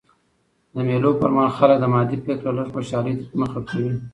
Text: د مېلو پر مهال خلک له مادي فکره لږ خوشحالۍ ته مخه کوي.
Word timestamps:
د 0.73 0.75
مېلو 0.87 1.11
پر 1.19 1.29
مهال 1.35 1.51
خلک 1.57 1.77
له 1.83 1.87
مادي 1.93 2.17
فکره 2.25 2.51
لږ 2.57 2.67
خوشحالۍ 2.73 3.13
ته 3.19 3.25
مخه 3.41 3.59
کوي. 3.69 3.91